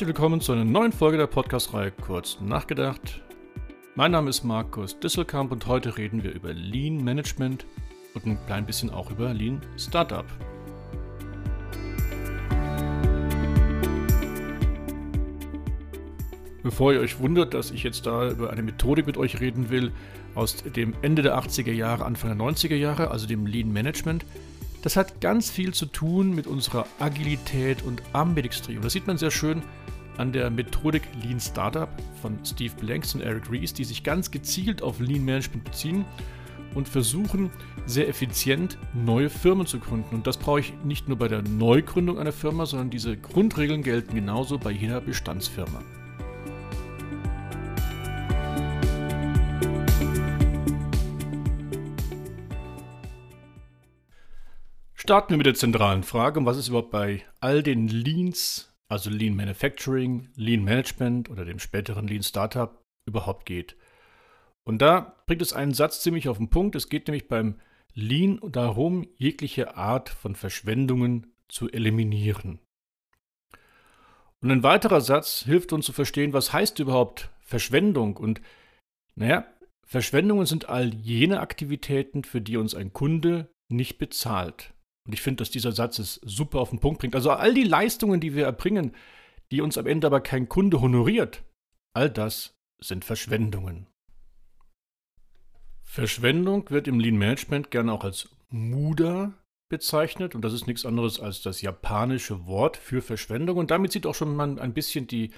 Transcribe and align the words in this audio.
Herzlich 0.00 0.16
willkommen 0.16 0.40
zu 0.40 0.52
einer 0.52 0.64
neuen 0.64 0.92
Folge 0.92 1.18
der 1.18 1.26
Podcast-Reihe 1.26 1.90
Kurz 1.90 2.38
nachgedacht. 2.40 3.20
Mein 3.96 4.12
Name 4.12 4.30
ist 4.30 4.44
Markus 4.44 4.98
Disselkamp 4.98 5.52
und 5.52 5.66
heute 5.66 5.98
reden 5.98 6.24
wir 6.24 6.32
über 6.32 6.54
Lean 6.54 7.04
Management 7.04 7.66
und 8.14 8.24
ein 8.24 8.38
klein 8.46 8.64
bisschen 8.64 8.88
auch 8.88 9.10
über 9.10 9.34
Lean 9.34 9.60
Startup. 9.76 10.24
Bevor 16.62 16.94
ihr 16.94 17.00
euch 17.00 17.20
wundert, 17.20 17.52
dass 17.52 17.70
ich 17.70 17.82
jetzt 17.82 18.06
da 18.06 18.30
über 18.30 18.48
eine 18.48 18.62
Methodik 18.62 19.04
mit 19.04 19.18
euch 19.18 19.38
reden 19.40 19.68
will 19.68 19.92
aus 20.34 20.56
dem 20.62 20.94
Ende 21.02 21.20
der 21.20 21.38
80er 21.38 21.72
Jahre, 21.72 22.06
Anfang 22.06 22.38
der 22.38 22.46
90er 22.46 22.74
Jahre, 22.74 23.10
also 23.10 23.26
dem 23.26 23.44
Lean 23.44 23.70
Management, 23.70 24.24
das 24.82 24.96
hat 24.96 25.20
ganz 25.20 25.50
viel 25.50 25.74
zu 25.74 25.86
tun 25.86 26.34
mit 26.34 26.46
unserer 26.46 26.86
Agilität 26.98 27.82
und 27.82 28.02
Ambidextrie. 28.12 28.76
Und 28.76 28.84
das 28.84 28.92
sieht 28.92 29.06
man 29.06 29.18
sehr 29.18 29.30
schön 29.30 29.62
an 30.16 30.32
der 30.32 30.50
Methodik 30.50 31.02
Lean 31.22 31.40
Startup 31.40 31.88
von 32.20 32.38
Steve 32.44 32.74
Blanks 32.78 33.14
und 33.14 33.22
Eric 33.22 33.50
Rees, 33.50 33.72
die 33.72 33.84
sich 33.84 34.02
ganz 34.02 34.30
gezielt 34.30 34.82
auf 34.82 35.00
Lean 35.00 35.24
Management 35.24 35.64
beziehen 35.64 36.04
und 36.74 36.88
versuchen, 36.88 37.50
sehr 37.86 38.08
effizient 38.08 38.78
neue 38.94 39.30
Firmen 39.30 39.66
zu 39.66 39.78
gründen. 39.78 40.16
Und 40.16 40.26
das 40.26 40.36
brauche 40.36 40.60
ich 40.60 40.74
nicht 40.84 41.08
nur 41.08 41.18
bei 41.18 41.28
der 41.28 41.42
Neugründung 41.42 42.18
einer 42.18 42.32
Firma, 42.32 42.66
sondern 42.66 42.90
diese 42.90 43.16
Grundregeln 43.16 43.82
gelten 43.82 44.14
genauso 44.14 44.58
bei 44.58 44.70
jeder 44.70 45.00
Bestandsfirma. 45.00 45.80
Starten 55.10 55.30
wir 55.30 55.38
mit 55.38 55.46
der 55.46 55.56
zentralen 55.56 56.04
Frage, 56.04 56.46
was 56.46 56.56
es 56.56 56.68
überhaupt 56.68 56.92
bei 56.92 57.24
all 57.40 57.64
den 57.64 57.88
Leans, 57.88 58.72
also 58.88 59.10
Lean 59.10 59.34
Manufacturing, 59.34 60.28
Lean 60.36 60.62
Management 60.62 61.28
oder 61.28 61.44
dem 61.44 61.58
späteren 61.58 62.06
Lean 62.06 62.22
Startup 62.22 62.80
überhaupt 63.08 63.44
geht. 63.44 63.76
Und 64.62 64.80
da 64.80 65.16
bringt 65.26 65.42
es 65.42 65.52
einen 65.52 65.74
Satz 65.74 66.00
ziemlich 66.00 66.28
auf 66.28 66.36
den 66.36 66.48
Punkt. 66.48 66.76
Es 66.76 66.88
geht 66.88 67.08
nämlich 67.08 67.26
beim 67.26 67.58
Lean 67.92 68.38
darum, 68.52 69.04
jegliche 69.16 69.76
Art 69.76 70.10
von 70.10 70.36
Verschwendungen 70.36 71.34
zu 71.48 71.68
eliminieren. 71.68 72.60
Und 74.40 74.52
ein 74.52 74.62
weiterer 74.62 75.00
Satz 75.00 75.42
hilft 75.42 75.72
uns 75.72 75.86
zu 75.86 75.92
verstehen, 75.92 76.32
was 76.32 76.52
heißt 76.52 76.78
überhaupt 76.78 77.30
Verschwendung. 77.40 78.16
Und 78.16 78.40
naja, 79.16 79.44
Verschwendungen 79.84 80.46
sind 80.46 80.68
all 80.68 80.94
jene 80.94 81.40
Aktivitäten, 81.40 82.22
für 82.22 82.40
die 82.40 82.56
uns 82.56 82.76
ein 82.76 82.92
Kunde 82.92 83.50
nicht 83.68 83.98
bezahlt. 83.98 84.72
Und 85.10 85.14
ich 85.14 85.22
finde, 85.22 85.38
dass 85.38 85.50
dieser 85.50 85.72
Satz 85.72 85.98
es 85.98 86.20
super 86.22 86.60
auf 86.60 86.70
den 86.70 86.78
Punkt 86.78 87.00
bringt. 87.00 87.16
Also 87.16 87.32
all 87.32 87.52
die 87.52 87.64
Leistungen, 87.64 88.20
die 88.20 88.36
wir 88.36 88.44
erbringen, 88.44 88.94
die 89.50 89.60
uns 89.60 89.76
am 89.76 89.88
Ende 89.88 90.06
aber 90.06 90.20
kein 90.20 90.48
Kunde 90.48 90.80
honoriert, 90.80 91.42
all 91.94 92.08
das 92.08 92.56
sind 92.78 93.04
Verschwendungen. 93.04 93.88
Verschwendung 95.82 96.70
wird 96.70 96.86
im 96.86 97.00
Lean 97.00 97.16
Management 97.16 97.72
gerne 97.72 97.92
auch 97.92 98.04
als 98.04 98.28
Muda 98.50 99.32
bezeichnet 99.68 100.36
und 100.36 100.42
das 100.42 100.52
ist 100.52 100.68
nichts 100.68 100.86
anderes 100.86 101.18
als 101.18 101.42
das 101.42 101.60
japanische 101.60 102.46
Wort 102.46 102.76
für 102.76 103.02
Verschwendung 103.02 103.56
und 103.56 103.72
damit 103.72 103.90
sieht 103.90 104.06
auch 104.06 104.14
schon 104.14 104.36
mal 104.36 104.60
ein 104.60 104.74
bisschen 104.74 105.08
die 105.08 105.32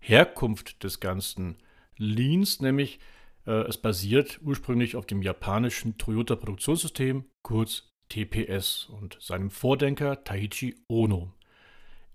Herkunft 0.00 0.84
des 0.84 1.00
ganzen 1.00 1.56
Leans, 1.96 2.60
nämlich 2.60 2.98
äh, 3.46 3.62
es 3.62 3.78
basiert 3.78 4.38
ursprünglich 4.42 4.96
auf 4.96 5.06
dem 5.06 5.22
japanischen 5.22 5.96
Toyota 5.96 6.36
Produktionssystem, 6.36 7.24
kurz 7.40 7.93
TPS 8.08 8.86
und 8.86 9.16
seinem 9.20 9.50
Vordenker 9.50 10.24
Taiichi 10.24 10.76
Ono. 10.88 11.32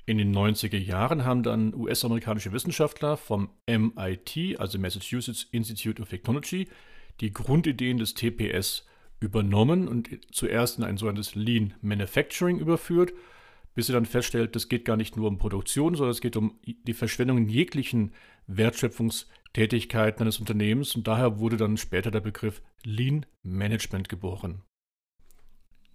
In 0.06 0.18
den 0.18 0.36
90er 0.36 0.78
Jahren 0.78 1.24
haben 1.24 1.44
dann 1.44 1.74
US-amerikanische 1.76 2.52
Wissenschaftler 2.52 3.16
vom 3.16 3.50
MIT, 3.68 4.60
also 4.60 4.80
Massachusetts 4.80 5.48
Institute 5.52 6.02
of 6.02 6.10
Technology, 6.10 6.68
die 7.22 7.32
Grundideen 7.32 7.98
des 7.98 8.16
TPS 8.16 8.88
übernommen 9.20 9.88
und 9.88 10.10
zuerst 10.32 10.78
in 10.78 10.84
ein 10.84 10.98
sogenanntes 10.98 11.36
Lean 11.36 11.74
Manufacturing 11.82 12.58
überführt, 12.58 13.14
bis 13.76 13.88
sie 13.88 13.94
dann 13.94 14.06
feststellt, 14.06 14.56
es 14.56 14.68
geht 14.68 14.86
gar 14.86 14.98
nicht 14.98 15.16
nur 15.16 15.28
um 15.28 15.38
Produktion, 15.38 15.96
sondern 15.96 16.12
es 16.12 16.22
geht 16.22 16.38
um 16.38 16.58
die 16.66 16.94
Verschwendung 16.94 17.48
jeglichen 17.48 18.14
Wertschöpfungstätigkeiten 18.48 20.24
eines 20.24 20.40
Unternehmens 20.40 20.96
und 20.96 21.08
daher 21.08 21.40
wurde 21.40 21.58
dann 21.58 21.78
später 21.78 22.10
der 22.12 22.22
Begriff 22.22 22.62
Lean 22.84 23.26
Management 23.44 24.10
geboren. 24.10 24.64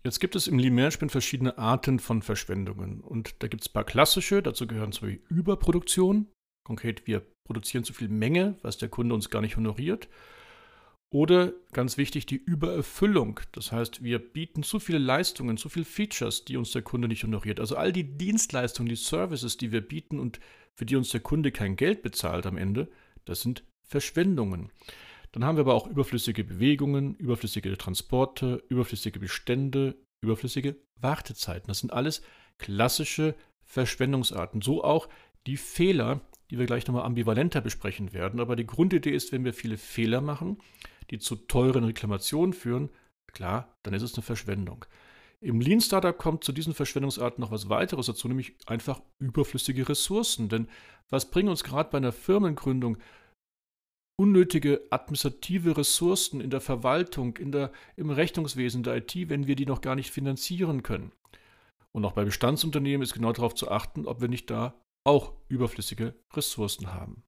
Jetzt 0.04 0.20
gibt 0.20 0.37
es 0.37 0.47
im 0.47 0.56
Management 0.56 1.12
verschiedene 1.12 1.56
Arten 1.56 1.98
von 1.98 2.20
Verschwendungen. 2.20 3.00
Und 3.00 3.42
da 3.42 3.48
gibt 3.48 3.62
es 3.62 3.70
ein 3.70 3.72
paar 3.72 3.84
klassische, 3.84 4.42
dazu 4.42 4.66
gehören 4.66 4.92
zum 4.92 5.09
Beispiel 5.09 5.25
Überproduktion. 5.31 6.26
Konkret, 6.66 7.06
wir 7.06 7.22
produzieren 7.47 7.84
zu 7.84 7.94
viel 7.94 8.09
Menge, 8.09 8.59
was 8.62 8.76
der 8.76 8.91
Kunde 8.91 9.14
uns 9.14 9.31
gar 9.31 9.41
nicht 9.41 9.56
honoriert. 9.56 10.09
Oder 11.10 11.53
ganz 11.72 11.97
wichtig, 11.97 12.26
die 12.26 12.37
Übererfüllung. 12.37 13.41
Das 13.53 13.72
heißt, 13.72 14.03
wir 14.03 14.19
bieten 14.19 14.62
zu 14.62 14.78
viele 14.78 14.98
Leistungen, 14.98 15.56
zu 15.56 15.69
viele 15.69 15.84
Features, 15.87 16.44
die 16.44 16.56
uns 16.56 16.72
der 16.72 16.82
Kunde 16.82 17.09
nicht 17.09 17.25
honoriert. 17.25 17.60
Also 17.60 17.76
all 17.76 17.93
die 17.93 18.16
Dienstleistungen, 18.16 18.88
die 18.88 18.97
Services, 18.97 19.56
die 19.56 19.72
wir 19.72 19.81
bieten 19.81 20.19
und 20.19 20.41
für 20.75 20.84
die 20.84 20.97
uns 20.97 21.10
der 21.10 21.20
Kunde 21.20 21.53
kein 21.53 21.76
Geld 21.76 22.03
bezahlt 22.03 22.47
am 22.47 22.59
Ende, 22.59 22.91
das 23.25 23.41
sind 23.41 23.64
Verschwendungen. 23.87 24.70
Dann 25.34 25.44
haben 25.44 25.56
wir 25.56 25.62
aber 25.62 25.74
auch 25.74 25.88
überflüssige 25.88 26.44
Bewegungen, 26.44 27.16
überflüssige 27.16 27.76
Transporte, 27.76 28.62
überflüssige 28.68 29.18
Bestände, 29.18 29.96
überflüssige 30.20 30.76
Wartezeiten. 31.00 31.66
Das 31.66 31.80
sind 31.80 31.92
alles 31.92 32.22
klassische 32.58 33.34
Verschwendungsarten. 33.64 34.62
So 34.62 34.84
auch 34.84 35.08
die 35.48 35.56
Fehler, 35.56 36.20
die 36.52 36.58
wir 36.60 36.66
gleich 36.66 36.86
nochmal 36.86 37.02
ambivalenter 37.02 37.60
besprechen 37.60 38.12
werden. 38.12 38.38
Aber 38.38 38.54
die 38.54 38.64
Grundidee 38.64 39.10
ist, 39.10 39.32
wenn 39.32 39.44
wir 39.44 39.54
viele 39.54 39.76
Fehler 39.76 40.20
machen, 40.20 40.58
die 41.10 41.18
zu 41.18 41.34
teuren 41.34 41.82
Reklamationen 41.82 42.52
führen, 42.52 42.90
klar, 43.26 43.76
dann 43.82 43.92
ist 43.92 44.02
es 44.02 44.14
eine 44.14 44.22
Verschwendung. 44.22 44.84
Im 45.40 45.60
Lean 45.60 45.80
Startup 45.80 46.16
kommt 46.16 46.44
zu 46.44 46.52
diesen 46.52 46.74
Verschwendungsarten 46.74 47.42
noch 47.42 47.50
was 47.50 47.68
weiteres 47.68 48.06
dazu, 48.06 48.28
nämlich 48.28 48.54
einfach 48.66 49.02
überflüssige 49.18 49.88
Ressourcen. 49.88 50.48
Denn 50.48 50.68
was 51.10 51.28
bringen 51.28 51.48
uns 51.48 51.64
gerade 51.64 51.90
bei 51.90 51.98
einer 51.98 52.12
Firmengründung 52.12 52.98
unnötige 54.16 54.82
administrative 54.91 55.76
Ressourcen 55.76 56.41
in 56.41 56.50
der 56.50 56.60
Verwaltung, 56.60 57.36
in 57.36 57.52
der, 57.52 57.72
im 57.97 58.10
Rechnungswesen 58.10 58.82
der 58.82 58.97
IT, 58.97 59.28
wenn 59.28 59.47
wir 59.47 59.56
die 59.56 59.66
noch 59.66 59.80
gar 59.80 59.97
nicht 59.97 60.10
finanzieren 60.10 60.82
können. 60.82 61.12
Und 61.92 62.04
auch 62.04 62.12
bei 62.12 62.25
Bestandsunternehmen 62.25 63.02
ist 63.02 63.14
genau 63.14 63.32
darauf 63.32 63.54
zu 63.54 63.70
achten, 63.70 64.06
ob 64.06 64.20
wir 64.20 64.28
nicht 64.28 64.50
da 64.50 64.75
auch 65.04 65.32
überflüssige 65.48 66.14
Ressourcen 66.32 66.92
haben. 66.92 67.25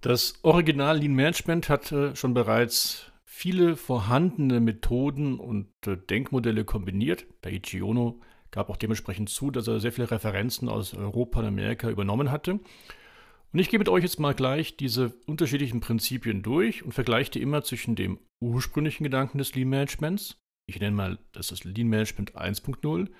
Das 0.00 0.34
Original 0.42 0.98
Lean 0.98 1.14
Management 1.14 1.68
hatte 1.70 2.14
schon 2.14 2.34
bereits 2.34 3.10
viele 3.24 3.74
vorhandene 3.74 4.60
Methoden 4.60 5.38
und 5.40 5.68
äh, 5.86 5.96
Denkmodelle 5.96 6.64
kombiniert. 6.64 7.26
Daiichi 7.40 7.80
Ono 7.82 8.20
gab 8.54 8.70
auch 8.70 8.76
dementsprechend 8.76 9.28
zu, 9.28 9.50
dass 9.50 9.66
er 9.66 9.80
sehr 9.80 9.90
viele 9.90 10.12
Referenzen 10.12 10.68
aus 10.68 10.94
Europa 10.94 11.40
und 11.40 11.46
Amerika 11.46 11.90
übernommen 11.90 12.30
hatte. 12.30 12.52
Und 12.52 13.58
ich 13.58 13.68
gehe 13.68 13.80
mit 13.80 13.88
euch 13.88 14.04
jetzt 14.04 14.20
mal 14.20 14.32
gleich 14.32 14.76
diese 14.76 15.12
unterschiedlichen 15.26 15.80
Prinzipien 15.80 16.42
durch 16.42 16.84
und 16.84 16.92
vergleiche 16.92 17.32
die 17.32 17.42
immer 17.42 17.64
zwischen 17.64 17.96
dem 17.96 18.20
ursprünglichen 18.40 19.02
Gedanken 19.02 19.38
des 19.38 19.56
Lean 19.56 19.68
Managements, 19.68 20.40
ich 20.66 20.78
nenne 20.78 20.94
mal 20.94 21.18
das 21.32 21.50
ist 21.50 21.64
Lean 21.64 21.88
Management 21.88 22.36
1.0, 22.36 23.10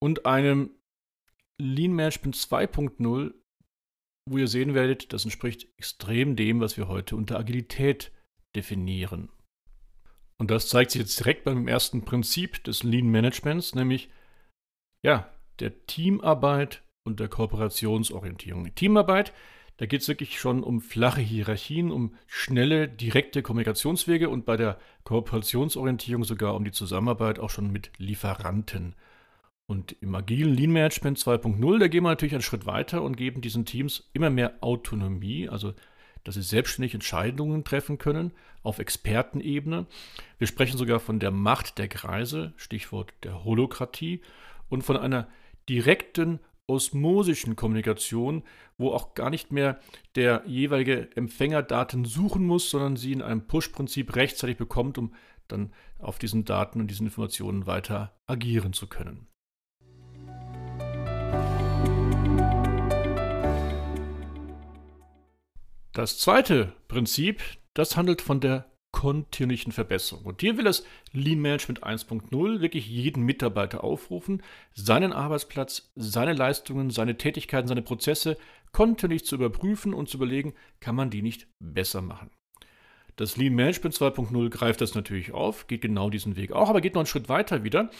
und 0.00 0.26
einem 0.26 0.70
Lean 1.60 1.92
Management 1.92 2.36
2.0, 2.36 3.34
wo 4.30 4.38
ihr 4.38 4.48
sehen 4.48 4.74
werdet, 4.74 5.12
das 5.12 5.24
entspricht 5.24 5.66
extrem 5.76 6.36
dem, 6.36 6.60
was 6.60 6.76
wir 6.76 6.86
heute 6.86 7.16
unter 7.16 7.36
Agilität 7.36 8.12
definieren. 8.54 9.28
Und 10.38 10.52
das 10.52 10.68
zeigt 10.68 10.92
sich 10.92 11.00
jetzt 11.00 11.18
direkt 11.18 11.42
beim 11.42 11.66
ersten 11.66 12.04
Prinzip 12.04 12.62
des 12.64 12.84
Lean 12.84 13.10
Managements, 13.10 13.74
nämlich 13.74 14.08
ja, 15.02 15.28
der 15.60 15.86
Teamarbeit 15.86 16.82
und 17.04 17.20
der 17.20 17.28
Kooperationsorientierung. 17.28 18.74
Teamarbeit, 18.74 19.32
da 19.78 19.86
geht 19.86 20.02
es 20.02 20.08
wirklich 20.08 20.38
schon 20.38 20.62
um 20.62 20.80
flache 20.80 21.20
Hierarchien, 21.20 21.90
um 21.90 22.14
schnelle, 22.26 22.88
direkte 22.88 23.42
Kommunikationswege 23.42 24.28
und 24.28 24.44
bei 24.44 24.56
der 24.56 24.78
Kooperationsorientierung 25.04 26.24
sogar 26.24 26.54
um 26.54 26.64
die 26.64 26.72
Zusammenarbeit 26.72 27.38
auch 27.38 27.50
schon 27.50 27.70
mit 27.72 27.90
Lieferanten. 27.98 28.94
Und 29.66 29.96
im 30.00 30.14
agilen 30.14 30.54
Lean 30.54 30.72
Management 30.72 31.18
2.0, 31.18 31.78
da 31.78 31.88
gehen 31.88 32.04
wir 32.04 32.10
natürlich 32.10 32.34
einen 32.34 32.42
Schritt 32.42 32.66
weiter 32.66 33.02
und 33.02 33.16
geben 33.16 33.40
diesen 33.40 33.64
Teams 33.64 34.08
immer 34.12 34.30
mehr 34.30 34.54
Autonomie, 34.60 35.48
also 35.48 35.72
dass 36.24 36.34
sie 36.34 36.42
selbstständig 36.42 36.94
Entscheidungen 36.94 37.64
treffen 37.64 37.98
können 37.98 38.32
auf 38.62 38.78
Expertenebene. 38.78 39.86
Wir 40.38 40.46
sprechen 40.46 40.78
sogar 40.78 41.00
von 41.00 41.18
der 41.18 41.30
Macht 41.30 41.78
der 41.78 41.88
Kreise, 41.88 42.52
Stichwort 42.56 43.12
der 43.24 43.44
Holokratie 43.44 44.20
und 44.72 44.82
von 44.82 44.96
einer 44.96 45.28
direkten 45.68 46.40
osmosischen 46.66 47.56
Kommunikation, 47.56 48.42
wo 48.78 48.90
auch 48.92 49.14
gar 49.14 49.28
nicht 49.28 49.52
mehr 49.52 49.78
der 50.14 50.42
jeweilige 50.46 51.14
Empfänger 51.14 51.62
Daten 51.62 52.04
suchen 52.04 52.46
muss, 52.46 52.70
sondern 52.70 52.96
sie 52.96 53.12
in 53.12 53.20
einem 53.20 53.46
Push-Prinzip 53.46 54.16
rechtzeitig 54.16 54.56
bekommt, 54.56 54.96
um 54.96 55.12
dann 55.48 55.72
auf 55.98 56.18
diesen 56.18 56.44
Daten 56.44 56.80
und 56.80 56.90
diesen 56.90 57.06
Informationen 57.06 57.66
weiter 57.66 58.16
agieren 58.26 58.72
zu 58.72 58.86
können. 58.86 59.28
Das 65.92 66.18
zweite 66.18 66.72
Prinzip, 66.88 67.42
das 67.74 67.98
handelt 67.98 68.22
von 68.22 68.40
der 68.40 68.71
kontinuierlichen 69.02 69.72
Verbesserung. 69.72 70.24
Und 70.26 70.42
hier 70.42 70.56
will 70.56 70.62
das 70.62 70.84
Lean 71.12 71.40
Management 71.40 71.82
1.0 71.82 72.60
wirklich 72.60 72.86
jeden 72.86 73.24
Mitarbeiter 73.24 73.82
aufrufen, 73.82 74.44
seinen 74.74 75.12
Arbeitsplatz, 75.12 75.90
seine 75.96 76.34
Leistungen, 76.34 76.90
seine 76.90 77.18
Tätigkeiten, 77.18 77.66
seine 77.66 77.82
Prozesse 77.82 78.36
kontinuierlich 78.70 79.24
zu 79.24 79.34
überprüfen 79.34 79.92
und 79.92 80.08
zu 80.08 80.18
überlegen, 80.18 80.54
kann 80.78 80.94
man 80.94 81.10
die 81.10 81.20
nicht 81.20 81.48
besser 81.58 82.00
machen. 82.00 82.30
Das 83.16 83.36
Lean 83.36 83.54
Management 83.54 83.94
2.0 83.94 84.48
greift 84.48 84.80
das 84.80 84.94
natürlich 84.94 85.32
auf, 85.32 85.66
geht 85.66 85.82
genau 85.82 86.08
diesen 86.08 86.36
Weg 86.36 86.52
auch, 86.52 86.70
aber 86.70 86.80
geht 86.80 86.94
noch 86.94 87.00
einen 87.00 87.06
Schritt 87.06 87.28
weiter 87.28 87.62
wieder. 87.62 87.90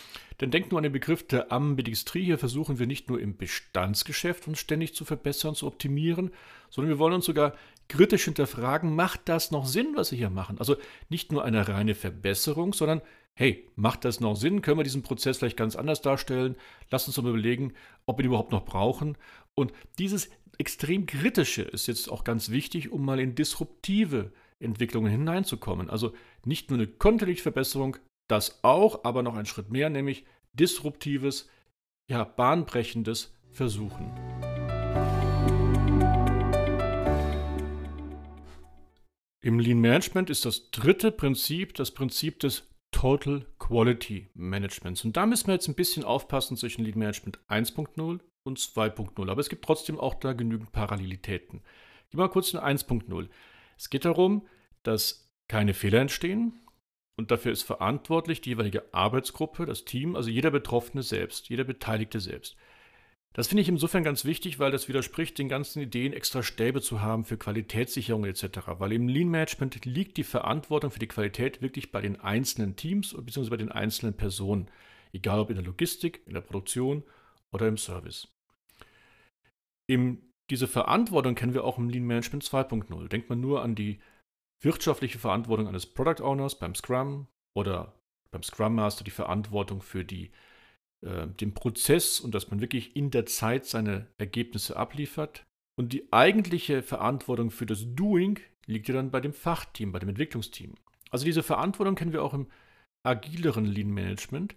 Denn 0.41 0.51
denkt 0.51 0.71
nur 0.71 0.79
an 0.79 0.85
den 0.85 0.93
Begriff 0.93 1.27
der 1.27 1.53
Ambidextrie. 1.53 2.25
Hier 2.25 2.39
versuchen 2.39 2.79
wir 2.79 2.87
nicht 2.87 3.09
nur 3.09 3.21
im 3.21 3.37
Bestandsgeschäft 3.37 4.49
uns 4.49 4.59
ständig 4.59 4.95
zu 4.95 5.05
verbessern, 5.05 5.55
zu 5.55 5.67
optimieren, 5.67 6.31
sondern 6.71 6.89
wir 6.89 6.99
wollen 6.99 7.13
uns 7.13 7.27
sogar 7.27 7.55
kritisch 7.89 8.25
hinterfragen, 8.25 8.95
macht 8.95 9.21
das 9.27 9.51
noch 9.51 9.67
Sinn, 9.67 9.93
was 9.95 10.11
wir 10.13 10.19
hier 10.19 10.31
machen? 10.31 10.59
Also 10.59 10.77
nicht 11.11 11.31
nur 11.31 11.45
eine 11.45 11.69
reine 11.69 11.95
Verbesserung, 11.95 12.73
sondern 12.73 13.03
hey, 13.35 13.69
macht 13.77 14.05
das 14.05 14.21
noch 14.21 14.35
Sinn? 14.35 14.63
Können 14.63 14.79
wir 14.79 14.85
diesen 14.85 15.03
Prozess 15.03 15.39
vielleicht 15.39 15.57
ganz 15.57 15.77
anders 15.77 16.01
darstellen? 16.03 16.57
Lass 16.91 17.07
uns 17.07 17.21
mal 17.21 17.29
überlegen, 17.29 17.75
ob 18.07 18.19
wir 18.19 18.25
ihn 18.25 18.29
überhaupt 18.29 18.53
noch 18.53 18.65
brauchen. 18.65 19.17
Und 19.55 19.73
dieses 19.99 20.31
extrem 20.59 21.07
kritische 21.07 21.63
ist 21.63 21.87
jetzt 21.87 22.11
auch 22.11 22.25
ganz 22.25 22.51
wichtig, 22.51 22.93
um 22.93 23.05
mal 23.05 23.21
in 23.21 23.35
disruptive 23.35 24.33
Entwicklungen 24.63 25.11
hineinzukommen. 25.11 25.91
Also 25.91 26.15
nicht 26.45 26.71
nur 26.71 26.79
eine 26.79 26.87
kontinuierliche 26.87 27.43
Verbesserung, 27.43 27.97
das 28.29 28.63
auch, 28.63 29.05
aber 29.05 29.23
noch 29.23 29.37
ein 29.37 29.47
Schritt 29.47 29.71
mehr, 29.71 29.91
nämlich 29.91 30.25
disruptives, 30.53 31.49
ja, 32.09 32.25
bahnbrechendes 32.25 33.35
Versuchen. 33.51 34.11
Im 39.45 39.59
Lean 39.59 39.81
Management 39.81 40.31
ist 40.31 40.45
das 40.45 40.71
dritte 40.71 41.11
Prinzip 41.11 41.75
das 41.75 41.91
Prinzip 41.91 42.39
des 42.39 42.69
Total 42.93 43.45
Quality 43.59 44.31
Managements. 44.35 45.05
Und 45.05 45.17
da 45.17 45.27
müssen 45.27 45.49
wir 45.49 45.55
jetzt 45.55 45.67
ein 45.67 45.75
bisschen 45.75 46.05
aufpassen 46.05 46.57
zwischen 46.57 46.85
Lean 46.85 46.99
Management 46.99 47.41
1.0 47.49 48.21
und 48.45 48.59
2.0. 48.59 49.31
Aber 49.31 49.41
es 49.41 49.49
gibt 49.49 49.65
trotzdem 49.65 49.99
auch 49.99 50.15
da 50.15 50.33
genügend 50.33 50.71
Parallelitäten. 50.71 51.59
Gehen 51.59 52.19
wir 52.19 52.27
mal 52.27 52.29
kurz 52.29 52.53
in 52.55 52.61
1.0. 52.61 53.29
Es 53.77 53.91
geht 53.91 54.05
darum, 54.05 54.47
dass 54.83 55.31
keine 55.49 55.75
Fehler 55.75 56.01
entstehen 56.01 56.61
und 57.17 57.31
dafür 57.31 57.53
ist 57.53 57.63
verantwortlich 57.63 58.41
die 58.41 58.51
jeweilige 58.51 58.93
Arbeitsgruppe, 58.93 59.67
das 59.67 59.85
Team, 59.85 60.17
also 60.17 60.31
jeder 60.31 60.51
Betroffene 60.51 61.03
selbst, 61.03 61.49
jeder 61.49 61.65
Beteiligte 61.65 62.21
selbst. 62.21 62.57
Das 63.35 63.49
finde 63.49 63.63
ich 63.63 63.69
insofern 63.69 64.05
ganz 64.05 64.27
wichtig, 64.27 64.59
weil 64.59 64.71
das 64.71 64.89
widerspricht 64.89 65.39
den 65.39 65.49
ganzen 65.49 65.81
Ideen, 65.81 66.13
extra 66.13 66.43
Stäbe 66.43 66.83
zu 66.83 67.01
haben 67.01 67.25
für 67.25 67.39
Qualitätssicherung 67.39 68.27
etc. 68.27 68.45
Weil 68.79 68.93
im 68.93 69.09
Lean 69.09 69.29
Management 69.29 69.87
liegt 69.87 70.19
die 70.19 70.25
Verantwortung 70.25 70.91
für 70.91 70.99
die 70.99 71.07
Qualität 71.07 71.63
wirklich 71.63 71.93
bei 71.93 72.03
den 72.03 72.21
einzelnen 72.21 72.77
Teams 72.77 73.17
bzw. 73.19 73.49
bei 73.49 73.57
den 73.57 73.73
einzelnen 73.73 74.15
Personen, 74.15 74.69
egal 75.13 75.41
ob 75.41 75.49
in 75.49 75.57
der 75.57 75.65
Logistik, 75.65 76.21
in 76.27 76.35
der 76.35 76.43
Produktion 76.43 77.05
oder 77.53 77.69
im 77.69 77.79
Service. 77.79 78.29
Im 79.87 80.23
diese 80.51 80.69
Verantwortung 80.69 81.35
kennen 81.35 81.55
wir 81.55 81.65
auch 81.65 81.79
im 81.79 81.89
Lean 81.89 82.05
Management 82.05 82.45
2.0. 82.45 83.09
Denkt 83.09 83.31
man 83.31 83.41
nur 83.41 83.63
an 83.63 83.75
die 83.75 84.01
wirtschaftliche 84.63 85.19
Verantwortung 85.19 85.69
eines 85.69 85.87
Product 85.87 86.23
Owners 86.23 86.59
beim 86.59 86.75
Scrum 86.75 87.27
oder 87.55 87.95
beim 88.31 88.43
Scrum 88.43 88.75
Master 88.75 89.05
die 89.05 89.11
Verantwortung 89.11 89.83
für 89.83 90.05
die, 90.05 90.31
äh, 91.05 91.27
den 91.29 91.55
Prozess 91.55 92.21
und 92.21 92.35
dass 92.35 92.51
man 92.51 92.61
wirklich 92.61 92.97
in 92.97 93.11
der 93.11 93.27
Zeit 93.27 93.67
seine 93.67 94.09
Ergebnisse 94.19 94.77
abliefert. 94.77 95.45
Und 95.79 95.93
die 95.93 96.13
eigentliche 96.13 96.83
Verantwortung 96.83 97.51
für 97.51 97.67
das 97.67 97.85
Doing 97.95 98.39
liegt 98.67 98.89
ja 98.89 98.95
dann 98.95 99.11
bei 99.11 99.21
dem 99.21 99.33
Fachteam, 99.33 99.93
bei 99.93 99.99
dem 99.99 100.11
Entwicklungsteam. 100.11 100.75
Also 101.11 101.25
diese 101.25 101.43
Verantwortung 101.43 101.95
kennen 101.95 102.13
wir 102.13 102.23
auch 102.23 102.35
im 102.35 102.49
agileren 103.05 103.65
Lean 103.65 103.91
Management. 103.91 104.55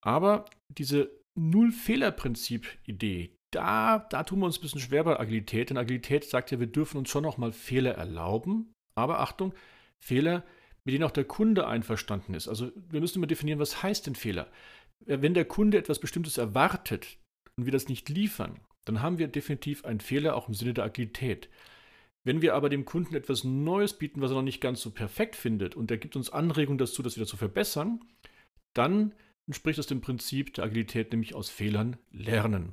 Aber 0.00 0.44
diese 0.68 1.10
Null-Fehler-Prinzip-Idee, 1.34 3.36
da, 3.50 3.98
da 3.98 4.24
tun 4.24 4.40
wir 4.40 4.46
uns 4.46 4.58
ein 4.58 4.62
bisschen 4.62 4.80
schwer 4.80 5.04
bei 5.04 5.18
Agilität, 5.18 5.70
denn 5.70 5.78
Agilität 5.78 6.24
sagt 6.24 6.50
ja, 6.50 6.60
wir 6.60 6.66
dürfen 6.66 6.98
uns 6.98 7.08
schon 7.08 7.22
noch 7.22 7.38
mal 7.38 7.52
Fehler 7.52 7.92
erlauben, 7.92 8.74
aber 8.98 9.20
Achtung, 9.20 9.54
Fehler, 9.98 10.44
mit 10.84 10.94
denen 10.94 11.04
auch 11.04 11.10
der 11.10 11.24
Kunde 11.24 11.66
einverstanden 11.66 12.34
ist. 12.34 12.48
Also 12.48 12.70
wir 12.90 13.00
müssen 13.00 13.18
immer 13.18 13.26
definieren, 13.26 13.58
was 13.58 13.82
heißt 13.82 14.06
denn 14.06 14.14
Fehler? 14.14 14.50
Wenn 15.00 15.34
der 15.34 15.44
Kunde 15.44 15.78
etwas 15.78 15.98
Bestimmtes 15.98 16.38
erwartet 16.38 17.18
und 17.56 17.66
wir 17.66 17.72
das 17.72 17.88
nicht 17.88 18.08
liefern, 18.08 18.60
dann 18.84 19.02
haben 19.02 19.18
wir 19.18 19.28
definitiv 19.28 19.84
einen 19.84 20.00
Fehler 20.00 20.34
auch 20.34 20.48
im 20.48 20.54
Sinne 20.54 20.74
der 20.74 20.84
Agilität. 20.84 21.48
Wenn 22.24 22.42
wir 22.42 22.54
aber 22.54 22.68
dem 22.68 22.84
Kunden 22.84 23.14
etwas 23.14 23.44
Neues 23.44 23.92
bieten, 23.94 24.20
was 24.20 24.30
er 24.30 24.36
noch 24.36 24.42
nicht 24.42 24.60
ganz 24.60 24.80
so 24.80 24.90
perfekt 24.90 25.36
findet 25.36 25.76
und 25.76 25.90
er 25.90 25.98
gibt 25.98 26.16
uns 26.16 26.30
Anregungen 26.30 26.78
dazu, 26.78 27.02
das 27.02 27.16
wieder 27.16 27.26
zu 27.26 27.36
verbessern, 27.36 28.00
dann 28.74 29.14
entspricht 29.46 29.78
das 29.78 29.86
dem 29.86 30.00
Prinzip 30.00 30.54
der 30.54 30.64
Agilität, 30.64 31.12
nämlich 31.12 31.34
aus 31.34 31.48
Fehlern 31.48 31.96
lernen. 32.10 32.72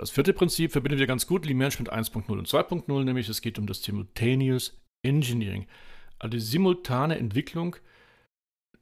Das 0.00 0.08
vierte 0.08 0.32
Prinzip 0.32 0.72
verbindet 0.72 0.98
wir 0.98 1.06
ganz 1.06 1.26
gut, 1.26 1.44
Lean 1.44 1.58
Management 1.58 1.92
1.0 1.92 2.26
und 2.30 2.48
2.0, 2.48 3.04
nämlich 3.04 3.28
es 3.28 3.42
geht 3.42 3.58
um 3.58 3.66
das 3.66 3.82
Simultaneous 3.82 4.80
Engineering, 5.02 5.66
also 6.18 6.30
die 6.30 6.40
simultane 6.40 7.18
Entwicklung 7.18 7.76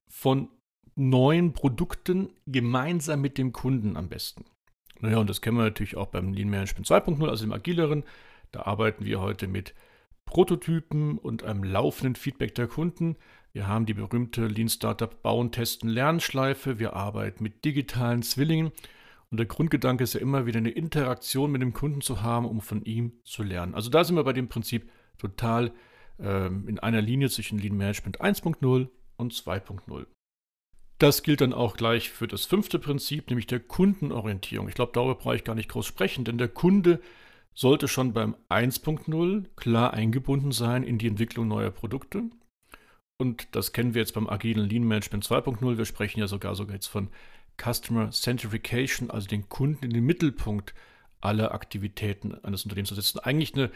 von 0.09 0.49
neuen 0.95 1.55
Produkten 1.55 2.31
gemeinsam 2.47 3.21
mit 3.21 3.37
dem 3.37 3.51
Kunden 3.51 3.97
am 3.97 4.09
besten. 4.09 4.45
Naja, 5.01 5.19
und 5.19 5.29
das 5.29 5.41
kennen 5.41 5.57
wir 5.57 5.65
natürlich 5.65 5.97
auch 5.97 6.07
beim 6.07 6.33
Lean 6.33 6.51
Management 6.51 6.87
2.0, 6.87 7.29
also 7.29 7.45
dem 7.45 7.53
agileren. 7.53 8.05
Da 8.53 8.63
arbeiten 8.63 9.05
wir 9.05 9.21
heute 9.21 9.49
mit 9.49 9.75
Prototypen 10.25 11.19
und 11.19 11.43
einem 11.43 11.65
laufenden 11.65 12.15
Feedback 12.15 12.55
der 12.55 12.69
Kunden. 12.69 13.17
Wir 13.53 13.67
haben 13.67 13.87
die 13.87 13.95
berühmte 13.95 14.47
Lean 14.47 14.69
Startup 14.69 15.21
Bauen, 15.21 15.51
Testen, 15.51 15.89
Lernschleife. 15.89 16.79
Wir 16.79 16.93
arbeiten 16.93 17.43
mit 17.43 17.65
digitalen 17.65 18.23
Zwillingen 18.23 18.71
und 19.31 19.39
der 19.39 19.47
Grundgedanke 19.47 20.05
ist 20.05 20.15
ja 20.15 20.21
immer 20.21 20.47
wieder 20.47 20.59
eine 20.59 20.71
Interaktion 20.71 21.53
mit 21.53 21.61
dem 21.61 21.73
Kunden 21.73 22.01
zu 22.01 22.23
haben, 22.23 22.47
um 22.47 22.61
von 22.61 22.83
ihm 22.85 23.13
zu 23.25 23.43
lernen. 23.43 23.75
Also 23.75 23.91
da 23.91 24.05
sind 24.05 24.17
wir 24.17 24.25
bei 24.25 24.33
dem 24.33 24.49
Prinzip 24.49 24.91
total 25.19 25.73
ähm, 26.19 26.67
in 26.69 26.79
einer 26.79 27.03
Linie 27.03 27.29
zwischen 27.29 27.59
Lean 27.59 27.77
Management 27.77 28.21
1.0 28.21 28.89
und 29.17 29.33
2.0. 29.35 30.07
Das 30.99 31.23
gilt 31.23 31.43
dann 31.43 31.53
auch 31.53 31.77
gleich 31.77 32.11
für 32.11 32.27
das 32.27 32.47
fünfte 32.47 32.79
Prinzip, 32.79 33.29
nämlich 33.29 33.47
der 33.47 33.61
Kundenorientierung. 33.61 34.69
Ich 34.69 34.75
glaube, 34.75 34.93
darüber 34.95 35.15
brauche 35.15 35.37
ich 35.37 35.45
gar 35.45 35.55
nicht 35.55 35.69
groß 35.69 35.87
sprechen, 35.87 36.25
denn 36.25 36.39
der 36.39 36.49
Kunde 36.49 37.01
sollte 37.55 37.87
schon 37.87 38.13
beim 38.13 38.35
1.0 38.49 39.45
klar 39.57 39.93
eingebunden 39.93 40.53
sein 40.53 40.83
in 40.83 40.99
die 40.99 41.07
Entwicklung 41.07 41.49
neuer 41.49 41.71
Produkte. 41.71 42.25
Und 43.21 43.49
das 43.55 43.73
kennen 43.73 43.95
wir 43.95 44.01
jetzt 44.01 44.15
beim 44.15 44.29
agilen 44.29 44.69
Lean 44.69 44.85
Management 44.85 45.25
2.0. 45.25 45.77
Wir 45.77 45.85
sprechen 45.85 46.21
ja 46.21 46.29
sogar 46.29 46.55
sogar 46.55 46.75
jetzt 46.75 46.87
von 46.87 47.11
Customer 47.63 48.11
Centrification, 48.11 49.11
also 49.11 49.27
den 49.27 49.49
Kunden 49.49 49.85
in 49.85 49.91
den 49.93 50.05
Mittelpunkt 50.05 50.75
aller 51.21 51.53
Aktivitäten 51.53 52.35
eines 52.45 52.65
Unternehmens 52.65 52.91
zu 52.91 52.95
setzen. 52.95 53.19
Eigentlich 53.19 53.55
eine, 53.55 53.71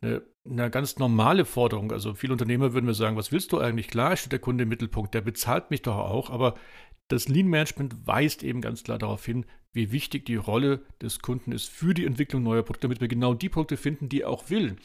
eine, 0.00 0.22
eine, 0.44 0.70
ganz 0.70 0.98
normale 0.98 1.44
Forderung. 1.44 1.92
Also 1.92 2.14
viele 2.14 2.34
Unternehmer 2.34 2.74
würden 2.74 2.86
mir 2.86 2.94
sagen, 2.94 3.16
was 3.16 3.32
willst 3.32 3.52
du 3.52 3.58
eigentlich? 3.58 3.88
Klar 3.88 4.16
steht 4.16 4.32
der 4.32 4.38
Kunde 4.38 4.64
im 4.64 4.68
Mittelpunkt, 4.68 5.14
der 5.14 5.22
bezahlt 5.22 5.70
mich 5.70 5.82
doch 5.82 5.96
auch, 5.96 6.30
aber 6.30 6.54
das 7.08 7.28
Lean 7.28 7.46
Management 7.46 8.06
weist 8.06 8.42
eben 8.42 8.60
ganz 8.60 8.84
klar 8.84 8.98
darauf 8.98 9.24
hin, 9.24 9.44
wie 9.72 9.92
wichtig 9.92 10.26
die 10.26 10.36
Rolle 10.36 10.82
des 11.00 11.20
Kunden 11.20 11.52
ist 11.52 11.68
für 11.68 11.94
die 11.94 12.06
Entwicklung 12.06 12.42
neuer 12.42 12.62
Produkte, 12.62 12.88
damit 12.88 13.00
wir 13.00 13.08
genau 13.08 13.34
die 13.34 13.48
Produkte 13.48 13.76
finden, 13.76 14.08
die 14.08 14.22
er 14.22 14.30
auch 14.30 14.50
will. 14.50 14.76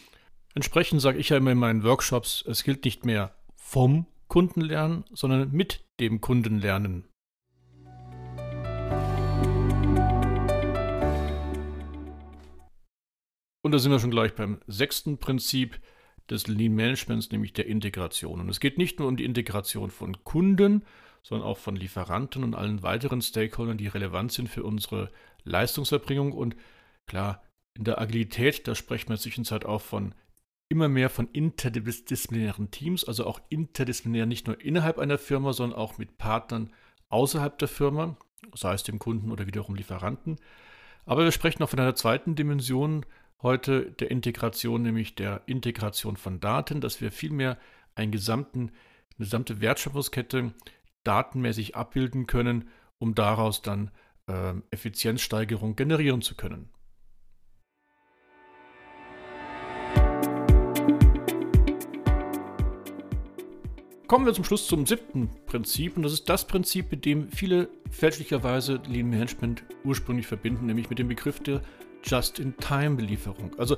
Entsprechend 0.56 1.02
sage 1.02 1.20
ich 1.20 1.30
ja 1.30 1.38
immer 1.38 1.52
in 1.52 1.58
meinen 1.58 1.84
Workshops, 1.84 2.44
es 2.48 2.64
gilt 2.64 2.86
nicht 2.86 3.06
mehr 3.06 3.36
vom 3.56 4.08
Kunden 4.28 4.62
lernen, 4.62 5.06
sondern 5.14 5.52
mit 5.52 5.86
dem 6.00 6.22
Kunden 6.22 6.60
lernen. 6.60 7.08
Und 13.68 13.74
da 13.74 13.80
sind 13.80 13.92
wir 13.92 14.00
schon 14.00 14.12
gleich 14.12 14.34
beim 14.34 14.62
sechsten 14.68 15.18
Prinzip 15.18 15.82
des 16.30 16.48
Lean 16.48 16.74
Managements, 16.74 17.32
nämlich 17.32 17.52
der 17.52 17.66
Integration. 17.66 18.40
Und 18.40 18.48
es 18.48 18.62
geht 18.62 18.78
nicht 18.78 18.98
nur 18.98 19.10
um 19.10 19.18
die 19.18 19.26
Integration 19.26 19.92
von 19.92 20.24
Kunden, 20.24 20.86
sondern 21.22 21.46
auch 21.46 21.58
von 21.58 21.76
Lieferanten 21.76 22.46
und 22.46 22.56
allen 22.56 22.82
weiteren 22.82 23.22
Stakeholdern, 23.22 23.78
die 23.78 23.88
relevant 23.88 24.32
sind 24.32 24.48
für 24.48 24.64
unsere 24.64 25.12
Leistungserbringung. 25.44 26.32
Und 26.32 26.56
klar, 27.08 27.44
in 27.74 27.84
der 27.84 28.00
Agilität, 28.00 28.70
da 28.70 28.74
sprechen 28.74 29.10
wir 29.10 29.16
in 29.16 29.18
der 29.18 29.24
Zwischenzeit 29.24 29.66
auch 29.66 29.82
von 29.82 30.16
immer 30.70 30.88
mehr 30.88 31.10
von 31.10 31.28
interdisziplinären 31.34 32.72
Teams, 32.72 33.04
also 33.04 33.26
auch 33.26 33.42
interdisziplinär 33.50 34.28
nicht 34.28 34.48
nur 34.48 34.62
innerhalb 34.62 34.98
einer 34.98 35.18
Firma, 35.18 35.52
sondern 35.52 35.78
auch 35.78 35.98
mit 35.98 36.18
Partnern 36.18 36.72
außerhalb 37.10 37.60
der 37.60 37.68
Firma, 37.68 38.16
sei 38.56 38.76
es 38.76 38.84
dem 38.84 38.98
Kunden 38.98 39.30
oder 39.30 39.46
wiederum 39.46 39.76
Lieferanten. 39.76 40.38
Aber 41.06 41.26
wir 41.26 41.34
sprechen 41.34 41.62
auch 41.64 41.70
von 41.70 41.82
einer 41.82 41.96
zweiten 41.96 42.36
Dimension, 42.36 43.06
heute 43.42 43.92
der 43.92 44.12
Integration, 44.12 44.82
nämlich 44.82 45.16
der 45.16 45.42
Integration 45.46 46.18
von 46.18 46.40
Daten, 46.40 46.82
dass 46.82 47.02
wir 47.02 47.12
vielmehr 47.12 47.58
einen 47.96 48.12
gesamten, 48.12 48.72
eine 49.18 49.26
gesamte 49.26 49.62
Wertschöpfungskette 49.62 50.54
datenmäßig 51.04 51.76
abbilden 51.76 52.28
können, 52.28 52.70
um 53.00 53.16
daraus 53.16 53.62
dann 53.62 53.92
äh, 54.28 54.54
Effizienzsteigerung 54.72 55.76
generieren 55.76 56.22
zu 56.22 56.36
können. 56.36 56.70
Kommen 64.08 64.26
wir 64.26 64.34
zum 64.34 64.46
Schluss 64.46 64.68
zum 64.68 64.86
siebten 64.86 65.30
Prinzip 65.48 65.98
und 65.98 66.04
das 66.04 66.14
ist 66.14 66.30
das 66.30 66.48
Prinzip, 66.48 66.92
mit 66.92 67.04
dem 67.04 67.30
viele 67.30 67.70
fälschlicherweise 67.92 68.82
Lean 68.88 69.10
Management 69.10 69.64
ursprünglich 69.84 70.26
verbinden, 70.26 70.66
nämlich 70.66 70.90
mit 70.90 70.98
dem 70.98 71.10
Begriff 71.10 71.42
der 71.42 71.62
Just-in-Time-Belieferung. 72.04 73.52
Also, 73.58 73.78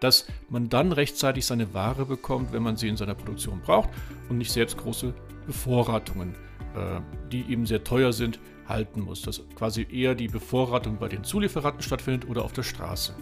dass 0.00 0.26
man 0.48 0.68
dann 0.68 0.92
rechtzeitig 0.92 1.46
seine 1.46 1.72
Ware 1.74 2.04
bekommt, 2.04 2.52
wenn 2.52 2.62
man 2.62 2.76
sie 2.76 2.88
in 2.88 2.96
seiner 2.96 3.14
Produktion 3.14 3.60
braucht 3.60 3.90
und 4.28 4.38
nicht 4.38 4.52
selbst 4.52 4.76
große 4.76 5.14
Bevorratungen, 5.46 6.34
äh, 6.74 7.00
die 7.32 7.50
eben 7.50 7.66
sehr 7.66 7.82
teuer 7.82 8.12
sind, 8.12 8.38
halten 8.68 9.00
muss. 9.00 9.22
Dass 9.22 9.42
quasi 9.54 9.86
eher 9.90 10.14
die 10.14 10.28
Bevorratung 10.28 10.98
bei 10.98 11.08
den 11.08 11.24
Zulieferanten 11.24 11.82
stattfindet 11.82 12.28
oder 12.28 12.44
auf 12.44 12.52
der 12.52 12.62
Straße. 12.62 13.14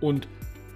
Und 0.00 0.28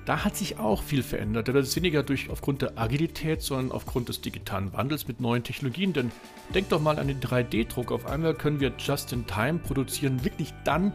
da 0.04 0.24
hat 0.24 0.36
sich 0.36 0.58
auch 0.58 0.82
viel 0.82 1.02
verändert. 1.02 1.48
Das 1.48 1.68
ist 1.68 1.76
weniger 1.76 2.02
durch 2.02 2.28
aufgrund 2.30 2.62
der 2.62 2.76
Agilität, 2.76 3.42
sondern 3.42 3.70
aufgrund 3.70 4.08
des 4.08 4.20
digitalen 4.20 4.72
Wandels 4.72 5.06
mit 5.06 5.20
neuen 5.20 5.44
Technologien. 5.44 5.92
Denn 5.92 6.10
denkt 6.54 6.72
doch 6.72 6.80
mal 6.80 6.98
an 6.98 7.08
den 7.08 7.20
3D-Druck. 7.20 7.92
Auf 7.92 8.06
einmal 8.06 8.34
können 8.34 8.58
wir 8.58 8.72
just 8.78 9.12
in 9.12 9.26
time 9.26 9.58
produzieren, 9.58 10.24
wirklich 10.24 10.52
dann, 10.64 10.92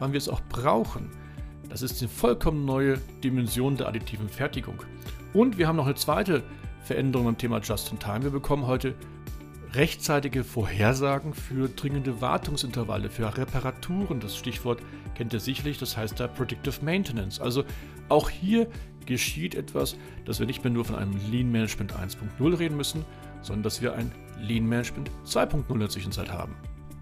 wann 0.00 0.12
wir 0.12 0.18
es 0.18 0.28
auch 0.28 0.40
brauchen. 0.48 1.10
Das 1.68 1.82
ist 1.82 2.00
eine 2.00 2.08
vollkommen 2.08 2.64
neue 2.64 2.98
Dimension 3.22 3.76
der 3.76 3.88
additiven 3.88 4.28
Fertigung. 4.28 4.82
Und 5.34 5.58
wir 5.58 5.68
haben 5.68 5.76
noch 5.76 5.86
eine 5.86 5.94
zweite 5.94 6.42
Veränderung 6.82 7.26
beim 7.26 7.38
Thema 7.38 7.60
Just 7.60 7.92
in 7.92 7.98
Time. 7.98 8.22
Wir 8.22 8.30
bekommen 8.30 8.66
heute 8.66 8.94
rechtzeitige 9.74 10.44
Vorhersagen 10.44 11.34
für 11.34 11.68
dringende 11.68 12.20
Wartungsintervalle, 12.20 13.10
für 13.10 13.36
Reparaturen. 13.36 14.20
Das 14.20 14.36
Stichwort 14.36 14.80
kennt 15.14 15.32
ihr 15.32 15.40
sicherlich, 15.40 15.78
das 15.78 15.96
heißt 15.96 16.18
da 16.18 16.26
Predictive 16.26 16.84
Maintenance. 16.84 17.40
Also 17.40 17.64
auch 18.08 18.30
hier 18.30 18.68
geschieht 19.06 19.54
etwas, 19.54 19.96
dass 20.24 20.38
wir 20.38 20.46
nicht 20.46 20.64
mehr 20.64 20.72
nur 20.72 20.84
von 20.84 20.96
einem 20.96 21.18
Lean 21.30 21.50
Management 21.50 21.94
1.0 21.94 22.58
reden 22.58 22.76
müssen, 22.76 23.04
sondern 23.42 23.62
dass 23.62 23.80
wir 23.80 23.94
ein 23.94 24.12
Lean 24.40 24.66
Management 24.66 25.10
2.0 25.26 25.72
in 25.72 25.80
der 25.80 25.88
Zwischenzeit 25.88 26.30
haben. 26.30 26.54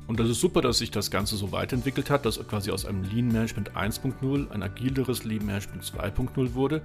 Und 0.06 0.20
das 0.20 0.28
ist 0.28 0.40
super, 0.40 0.60
dass 0.60 0.78
sich 0.78 0.92
das 0.92 1.10
Ganze 1.10 1.36
so 1.36 1.50
weiterentwickelt 1.50 2.10
hat, 2.10 2.24
dass 2.24 2.38
quasi 2.46 2.70
aus 2.70 2.84
einem 2.84 3.02
Lean 3.02 3.28
Management 3.28 3.72
1.0 3.76 4.50
ein 4.50 4.62
agileres 4.62 5.24
Lean 5.24 5.44
Management 5.44 5.82
2.0 5.82 6.54
wurde. 6.54 6.82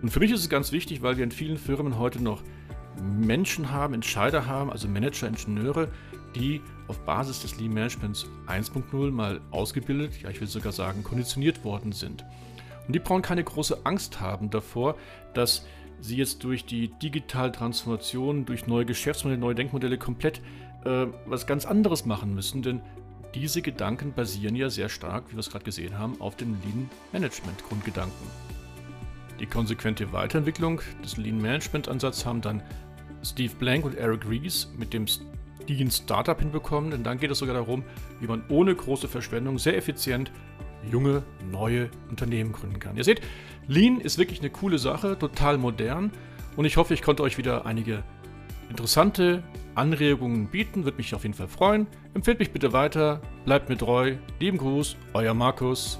Und 0.00 0.10
für 0.10 0.20
mich 0.20 0.30
ist 0.30 0.40
es 0.40 0.48
ganz 0.48 0.70
wichtig, 0.70 1.02
weil 1.02 1.16
wir 1.16 1.24
in 1.24 1.32
vielen 1.32 1.58
Firmen 1.58 1.98
heute 1.98 2.22
noch 2.22 2.42
Menschen 3.00 3.70
haben, 3.70 3.94
Entscheider 3.94 4.46
haben, 4.46 4.70
also 4.70 4.88
Manager, 4.88 5.28
Ingenieure, 5.28 5.88
die 6.34 6.60
auf 6.88 6.98
Basis 7.00 7.42
des 7.42 7.58
Lean 7.58 7.72
Managements 7.72 8.26
1.0 8.46 9.10
mal 9.10 9.40
ausgebildet, 9.50 10.20
ja 10.22 10.30
ich 10.30 10.40
will 10.40 10.48
sogar 10.48 10.72
sagen 10.72 11.02
konditioniert 11.02 11.64
worden 11.64 11.92
sind. 11.92 12.24
Und 12.86 12.94
die 12.94 12.98
brauchen 12.98 13.22
keine 13.22 13.44
große 13.44 13.78
Angst 13.84 14.20
haben 14.20 14.50
davor, 14.50 14.96
dass 15.34 15.64
sie 16.00 16.16
jetzt 16.16 16.42
durch 16.42 16.64
die 16.64 16.88
digitale 16.88 17.52
Transformation, 17.52 18.44
durch 18.44 18.66
neue 18.66 18.84
Geschäftsmodelle, 18.84 19.40
neue 19.40 19.54
Denkmodelle 19.54 19.98
komplett 19.98 20.40
äh, 20.84 21.06
was 21.26 21.46
ganz 21.46 21.64
anderes 21.64 22.04
machen 22.06 22.34
müssen, 22.34 22.62
denn 22.62 22.80
diese 23.34 23.62
Gedanken 23.62 24.12
basieren 24.12 24.56
ja 24.56 24.68
sehr 24.68 24.88
stark, 24.88 25.28
wie 25.28 25.32
wir 25.32 25.38
es 25.38 25.50
gerade 25.50 25.64
gesehen 25.64 25.98
haben, 25.98 26.20
auf 26.20 26.36
dem 26.36 26.56
Lean 26.62 26.90
Management 27.12 27.62
Grundgedanken. 27.68 28.26
Die 29.42 29.46
konsequente 29.46 30.12
Weiterentwicklung 30.12 30.80
des 31.02 31.16
Lean 31.16 31.42
Management 31.42 31.88
Ansatzes 31.88 32.24
haben 32.24 32.40
dann 32.40 32.62
Steve 33.24 33.52
Blank 33.58 33.84
und 33.84 33.96
Eric 33.96 34.28
Rees 34.28 34.72
mit 34.78 34.94
dem 34.94 35.06
Lean 35.66 35.90
Startup 35.90 36.38
hinbekommen, 36.38 36.92
denn 36.92 37.02
dann 37.02 37.18
geht 37.18 37.30
es 37.32 37.38
sogar 37.38 37.56
darum, 37.56 37.82
wie 38.20 38.28
man 38.28 38.44
ohne 38.48 38.72
große 38.72 39.08
Verschwendung 39.08 39.58
sehr 39.58 39.76
effizient 39.76 40.30
junge, 40.90 41.24
neue 41.50 41.90
Unternehmen 42.08 42.52
gründen 42.52 42.78
kann. 42.78 42.96
Ihr 42.96 43.02
seht, 43.02 43.20
Lean 43.66 44.00
ist 44.00 44.16
wirklich 44.16 44.38
eine 44.38 44.50
coole 44.50 44.78
Sache, 44.78 45.18
total 45.18 45.58
modern 45.58 46.12
und 46.56 46.64
ich 46.64 46.76
hoffe, 46.76 46.94
ich 46.94 47.02
konnte 47.02 47.24
euch 47.24 47.36
wieder 47.36 47.66
einige 47.66 48.04
interessante 48.70 49.42
Anregungen 49.74 50.46
bieten, 50.46 50.84
würde 50.84 50.98
mich 50.98 51.16
auf 51.16 51.24
jeden 51.24 51.34
Fall 51.34 51.48
freuen. 51.48 51.88
Empfehlt 52.14 52.38
mich 52.38 52.52
bitte 52.52 52.72
weiter, 52.72 53.20
bleibt 53.44 53.68
mir 53.68 53.76
treu. 53.76 54.14
Lieben 54.38 54.58
Gruß, 54.58 54.96
euer 55.14 55.34
Markus. 55.34 55.98